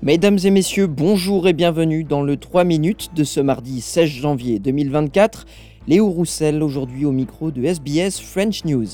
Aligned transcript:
Mesdames 0.00 0.38
et 0.44 0.50
messieurs, 0.50 0.86
bonjour 0.86 1.48
et 1.48 1.52
bienvenue 1.52 2.04
dans 2.04 2.22
le 2.22 2.36
3 2.36 2.62
minutes 2.62 3.10
de 3.16 3.24
ce 3.24 3.40
mardi 3.40 3.80
16 3.80 4.08
janvier 4.08 4.60
2024. 4.60 5.44
Léo 5.88 6.08
Roussel 6.08 6.62
aujourd'hui 6.62 7.04
au 7.04 7.10
micro 7.10 7.50
de 7.50 7.64
SBS 7.64 8.20
French 8.20 8.64
News. 8.64 8.86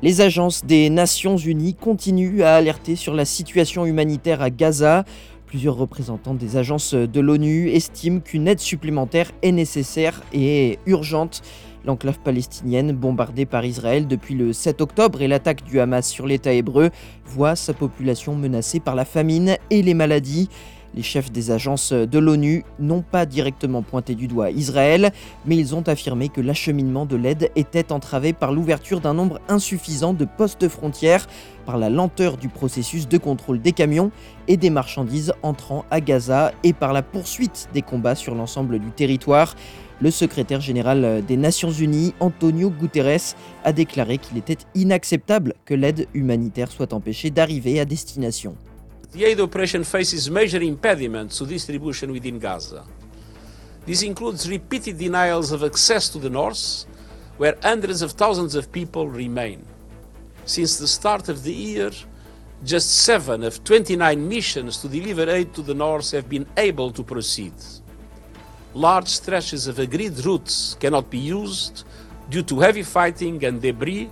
Les 0.00 0.20
agences 0.20 0.64
des 0.64 0.90
Nations 0.90 1.36
Unies 1.36 1.74
continuent 1.74 2.42
à 2.42 2.54
alerter 2.54 2.94
sur 2.94 3.14
la 3.14 3.24
situation 3.24 3.84
humanitaire 3.84 4.40
à 4.40 4.50
Gaza. 4.50 5.04
Plusieurs 5.46 5.76
représentants 5.76 6.34
des 6.34 6.56
agences 6.56 6.94
de 6.94 7.20
l'ONU 7.20 7.70
estiment 7.70 8.20
qu'une 8.20 8.46
aide 8.46 8.60
supplémentaire 8.60 9.32
est 9.42 9.50
nécessaire 9.52 10.22
et 10.32 10.78
urgente. 10.86 11.42
L'enclave 11.86 12.18
palestinienne, 12.18 12.90
bombardée 12.90 13.46
par 13.46 13.64
Israël 13.64 14.08
depuis 14.08 14.34
le 14.34 14.52
7 14.52 14.80
octobre 14.80 15.22
et 15.22 15.28
l'attaque 15.28 15.62
du 15.62 15.78
Hamas 15.78 16.08
sur 16.08 16.26
l'État 16.26 16.52
hébreu, 16.52 16.90
voit 17.24 17.54
sa 17.54 17.74
population 17.74 18.34
menacée 18.34 18.80
par 18.80 18.96
la 18.96 19.04
famine 19.04 19.56
et 19.70 19.82
les 19.82 19.94
maladies. 19.94 20.48
Les 20.96 21.02
chefs 21.02 21.30
des 21.30 21.50
agences 21.50 21.92
de 21.92 22.18
l'ONU 22.18 22.64
n'ont 22.80 23.02
pas 23.02 23.26
directement 23.26 23.82
pointé 23.82 24.14
du 24.14 24.26
doigt 24.26 24.50
Israël, 24.50 25.12
mais 25.44 25.56
ils 25.56 25.74
ont 25.74 25.82
affirmé 25.82 26.28
que 26.28 26.40
l'acheminement 26.40 27.06
de 27.06 27.16
l'aide 27.16 27.50
était 27.54 27.92
entravé 27.92 28.32
par 28.32 28.50
l'ouverture 28.50 29.00
d'un 29.00 29.14
nombre 29.14 29.38
insuffisant 29.48 30.14
de 30.14 30.24
postes 30.24 30.68
frontières, 30.68 31.26
par 31.66 31.76
la 31.76 31.90
lenteur 31.90 32.36
du 32.36 32.48
processus 32.48 33.08
de 33.08 33.18
contrôle 33.18 33.60
des 33.60 33.72
camions 33.72 34.10
et 34.48 34.56
des 34.56 34.70
marchandises 34.70 35.34
entrant 35.42 35.84
à 35.90 36.00
Gaza 36.00 36.52
et 36.64 36.72
par 36.72 36.92
la 36.92 37.02
poursuite 37.02 37.68
des 37.74 37.82
combats 37.82 38.14
sur 38.14 38.34
l'ensemble 38.34 38.78
du 38.78 38.90
territoire. 38.90 39.54
Le 40.02 40.10
secrétaire 40.10 40.60
général 40.60 41.24
des 41.24 41.38
Nations 41.38 41.70
Unies, 41.70 42.12
Antonio 42.20 42.68
Guterres, 42.68 43.34
a 43.64 43.72
déclaré 43.72 44.18
qu'il 44.18 44.36
était 44.36 44.58
inacceptable 44.74 45.54
que 45.64 45.72
l'aide 45.72 46.06
humanitaire 46.12 46.70
soit 46.70 46.92
empêchée 46.92 47.30
d'arriver 47.30 47.80
à 47.80 47.86
destination. 47.86 48.56
The 49.14 49.22
aid 49.22 49.40
operation 49.40 49.82
faces 49.84 50.28
major 50.30 50.60
impediments 50.60 51.38
to 51.38 51.46
distribution 51.46 52.10
within 52.10 52.38
Gaza. 52.38 52.84
This 53.86 54.02
includes 54.02 54.46
repeated 54.46 54.98
denials 54.98 55.52
of 55.52 55.62
access 55.62 56.10
to 56.10 56.18
the 56.18 56.28
north, 56.28 56.84
where 57.38 57.56
hundreds 57.62 58.02
of 58.02 58.12
thousands 58.12 58.54
of 58.54 58.70
people 58.70 59.08
remain. 59.08 59.60
Since 60.44 60.78
the 60.78 60.86
start 60.86 61.30
of 61.30 61.42
the 61.42 61.54
year, 61.54 61.90
just 62.62 63.02
seven 63.04 63.42
of 63.44 63.64
29 63.64 64.28
missions 64.28 64.76
to 64.82 64.88
deliver 64.88 65.30
aid 65.30 65.54
to 65.54 65.62
the 65.62 65.74
north 65.74 66.10
have 66.10 66.28
been 66.28 66.46
able 66.58 66.90
to 66.90 67.02
proceed 67.02 67.54
large 68.76 69.08
stretches 69.08 69.68
of 69.68 69.78
agreed 69.78 70.18
routes 70.24 70.76
cannot 70.78 71.04
be 71.10 71.18
used 71.18 71.84
due 72.30 72.42
to 72.42 72.60
heavy 72.60 72.82
fighting 72.82 73.42
and 73.44 73.58
debris, 73.60 74.10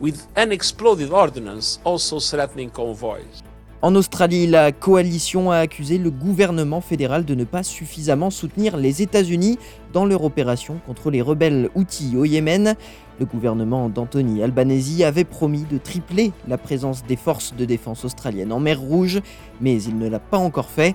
with 0.00 0.26
unexploded 0.36 1.12
ordnance 1.12 1.78
also 1.84 2.18
threatening 2.18 2.68
convoys. 2.68 3.42
En 3.84 3.96
Australie, 3.96 4.46
la 4.46 4.70
coalition 4.70 5.50
a 5.50 5.56
accusé 5.56 5.98
le 5.98 6.10
gouvernement 6.10 6.80
fédéral 6.80 7.24
de 7.24 7.34
ne 7.34 7.42
pas 7.42 7.64
suffisamment 7.64 8.30
soutenir 8.30 8.76
les 8.76 9.02
États-Unis 9.02 9.58
dans 9.92 10.04
leur 10.04 10.22
opération 10.22 10.80
contre 10.86 11.10
les 11.10 11.20
rebelles 11.20 11.68
Houthis 11.74 12.16
au 12.16 12.24
Yémen. 12.24 12.76
Le 13.18 13.26
gouvernement 13.26 13.88
d'Anthony 13.88 14.42
Albanese 14.42 15.02
avait 15.02 15.24
promis 15.24 15.64
de 15.68 15.78
tripler 15.78 16.32
la 16.46 16.58
présence 16.58 17.04
des 17.04 17.16
forces 17.16 17.54
de 17.56 17.64
défense 17.64 18.04
australiennes 18.04 18.52
en 18.52 18.60
mer 18.60 18.80
Rouge, 18.80 19.20
mais 19.60 19.82
il 19.82 19.98
ne 19.98 20.08
l'a 20.08 20.20
pas 20.20 20.38
encore 20.38 20.70
fait. 20.70 20.94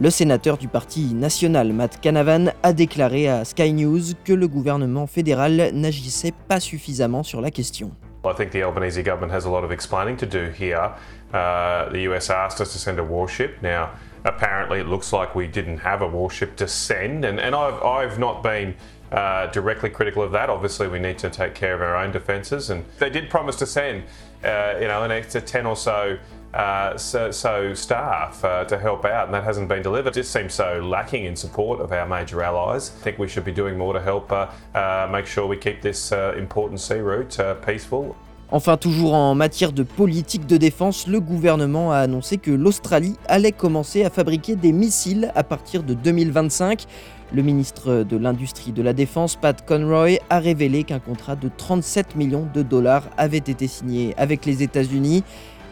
Le 0.00 0.10
sénateur 0.10 0.58
du 0.58 0.68
Parti 0.68 1.12
national 1.12 1.72
Matt 1.72 2.00
Canavan 2.00 2.52
a 2.62 2.72
déclaré 2.72 3.28
à 3.28 3.44
Sky 3.44 3.72
News 3.72 4.14
que 4.24 4.32
le 4.32 4.46
gouvernement 4.46 5.08
fédéral 5.08 5.70
n'agissait 5.72 6.32
pas 6.46 6.60
suffisamment 6.60 7.24
sur 7.24 7.40
la 7.40 7.50
question. 7.50 7.90
I 8.24 8.32
think 8.32 8.52
the 8.52 8.62
Albanese 8.62 9.02
government 9.02 9.32
has 9.32 9.44
a 9.44 9.50
lot 9.50 9.64
of 9.64 9.72
explaining 9.72 10.16
to 10.16 10.26
do 10.26 10.52
here. 10.56 10.92
Uh, 11.34 11.90
the 11.90 12.02
US 12.08 12.30
asked 12.30 12.60
us 12.60 12.72
to 12.72 12.78
send 12.78 13.00
a 13.00 13.02
warship. 13.02 13.60
Now, 13.60 13.88
apparently, 14.24 14.78
it 14.78 14.86
looks 14.86 15.12
like 15.12 15.34
we 15.34 15.48
didn't 15.48 15.78
have 15.78 16.00
a 16.00 16.08
warship 16.08 16.54
to 16.58 16.68
send, 16.68 17.24
and, 17.24 17.40
and 17.40 17.56
I've, 17.56 17.82
I've 17.82 18.20
not 18.20 18.40
been 18.40 18.76
uh, 19.12 19.46
directly 19.48 19.90
critical 19.90 20.22
of 20.22 20.32
that. 20.32 20.50
Obviously, 20.50 20.88
we 20.88 20.98
need 20.98 21.18
to 21.18 21.30
take 21.30 21.54
care 21.54 21.74
of 21.74 21.80
our 21.80 21.96
own 21.96 22.12
defences, 22.12 22.70
and 22.70 22.84
they 22.98 23.10
did 23.10 23.30
promise 23.30 23.56
to 23.56 23.66
send, 23.66 24.04
uh, 24.44 24.74
you 24.80 24.88
know, 24.88 25.02
an 25.02 25.10
extra 25.10 25.40
10 25.40 25.66
or 25.66 25.76
so 25.76 26.18
uh, 26.54 26.96
so, 26.96 27.30
so, 27.30 27.74
staff 27.74 28.42
uh, 28.42 28.64
to 28.64 28.78
help 28.78 29.04
out, 29.04 29.26
and 29.26 29.34
that 29.34 29.44
hasn't 29.44 29.68
been 29.68 29.82
delivered. 29.82 30.16
It 30.16 30.20
just 30.20 30.32
seems 30.32 30.54
so 30.54 30.80
lacking 30.82 31.26
in 31.26 31.36
support 31.36 31.78
of 31.78 31.92
our 31.92 32.06
major 32.06 32.42
allies. 32.42 32.90
I 32.98 33.04
think 33.04 33.18
we 33.18 33.28
should 33.28 33.44
be 33.44 33.52
doing 33.52 33.76
more 33.76 33.92
to 33.92 34.00
help 34.00 34.32
uh, 34.32 34.46
uh 34.74 35.06
make 35.12 35.26
sure 35.26 35.46
we 35.46 35.58
keep 35.58 35.82
this 35.82 36.10
important 36.10 36.80
sea 36.80 37.00
route 37.00 37.38
peaceful. 37.66 38.16
Enfin, 38.50 38.78
toujours 38.78 39.12
en 39.12 39.34
matière 39.34 39.72
de 39.72 39.82
politique 39.82 40.46
de 40.46 40.56
défense, 40.56 41.06
le 41.06 41.20
gouvernement 41.20 41.92
a 41.92 41.98
annoncé 41.98 42.38
que 42.38 42.50
l'Australie 42.50 43.14
allait 43.26 43.52
commencer 43.52 44.04
à 44.04 44.10
fabriquer 44.10 44.56
des 44.56 44.72
missiles 44.72 45.30
à 45.34 45.44
partir 45.44 45.82
de 45.82 45.92
2025. 45.92 46.86
Le 47.30 47.42
ministre 47.42 48.04
de 48.04 48.16
l'Industrie 48.16 48.72
de 48.72 48.80
la 48.80 48.94
Défense, 48.94 49.36
Pat 49.36 49.62
Conroy, 49.66 50.18
a 50.30 50.38
révélé 50.38 50.84
qu'un 50.84 50.98
contrat 50.98 51.36
de 51.36 51.50
37 51.54 52.16
millions 52.16 52.48
de 52.54 52.62
dollars 52.62 53.04
avait 53.18 53.36
été 53.36 53.66
signé 53.66 54.14
avec 54.16 54.46
les 54.46 54.62
États-Unis. 54.62 55.24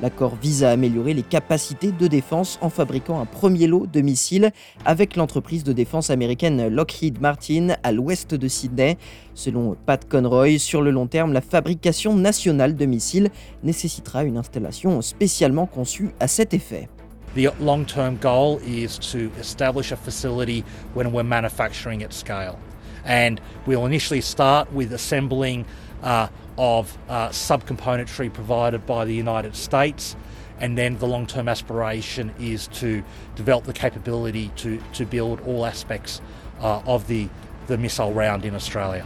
L'accord 0.03 0.37
vise 0.37 0.65
à 0.65 0.71
améliorer 0.71 1.15
les 1.15 1.23
capacités 1.23 1.93
de 1.93 2.07
défense 2.09 2.59
en 2.61 2.69
fabriquant 2.69 3.19
un 3.21 3.25
premier 3.25 3.67
lot 3.67 3.87
de 3.87 4.03
missiles 4.03 4.51
avec 4.85 5.17
l'entreprise 5.17 5.65
de 5.65 5.73
défense 5.73 6.11
américaine 6.11 6.69
Lockheed 6.69 7.23
Martin 7.23 7.77
à 7.83 7.91
l'ouest 7.91 8.35
de 8.35 8.49
Sydney. 8.49 8.99
Selon 9.33 9.79
Pat 9.87 10.07
Conroy, 10.07 10.59
sur 10.59 10.83
le 10.83 10.91
long 10.91 11.07
terme, 11.07 11.33
la 11.33 11.41
fabrication 11.41 12.15
nationale 12.15 12.77
de 12.77 12.85
missiles 12.85 13.31
nécessitera 13.63 14.25
une 14.25 14.37
installation 14.37 15.01
spécialement 15.01 15.65
conçue 15.65 16.11
à 16.21 16.29
cet 16.29 16.53
effet. 16.53 16.91
The 17.37 17.51
long-term 17.61 18.17
goal 18.17 18.61
is 18.65 18.97
to 19.11 19.31
establish 19.37 19.93
a 19.93 19.97
facility 19.99 20.65
when 20.95 21.13
we're 21.13 21.23
manufacturing 21.23 22.03
at 22.03 22.15
scale. 22.15 22.59
And 23.05 23.43
we'll 23.67 23.85
initially 23.85 24.23
start 24.23 24.73
with 24.73 24.91
assembling 24.91 25.67
uh, 26.03 26.29
of 26.57 26.97
uh, 27.11 27.29
subcomponentry 27.29 28.33
provided 28.33 28.87
by 28.87 29.05
the 29.05 29.13
United 29.13 29.55
States. 29.55 30.17
And 30.61 30.79
then 30.79 30.97
the 30.97 31.07
long 31.07 31.27
term 31.27 31.47
aspiration 31.47 32.33
is 32.41 32.69
to 32.69 33.05
develop 33.35 33.65
the 33.65 33.75
capability 33.75 34.51
to, 34.57 34.83
to 34.95 35.05
build 35.05 35.43
all 35.43 35.67
aspects 35.67 36.23
uh, 36.63 36.81
of 36.87 37.07
the, 37.07 37.29
the 37.67 37.77
missile 37.77 38.15
round 38.15 38.47
in 38.47 38.55
Australia. 38.55 39.05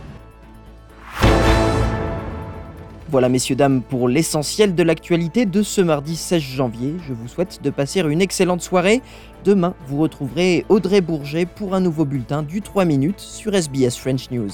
Voilà 3.10 3.28
messieurs, 3.28 3.56
dames, 3.56 3.82
pour 3.82 4.09
l'essentiel 4.09 4.76
de 4.76 4.84
l'actualité 4.84 5.44
de 5.44 5.65
ce 5.65 5.81
mardi 5.81 6.15
16 6.15 6.41
janvier. 6.41 6.94
Je 7.09 7.12
vous 7.12 7.26
souhaite 7.26 7.60
de 7.60 7.69
passer 7.71 8.03
une 8.03 8.22
excellente 8.22 8.62
soirée. 8.62 9.03
Demain, 9.44 9.75
vous 9.88 9.98
retrouverez 9.98 10.65
Audrey 10.69 11.00
Bourget 11.00 11.44
pour 11.44 11.75
un 11.75 11.81
nouveau 11.81 12.04
bulletin 12.04 12.44
du 12.44 12.62
3 12.62 12.84
minutes 12.84 13.19
sur 13.19 13.53
SBS 13.53 13.97
French 13.99 14.31
News. 14.31 14.50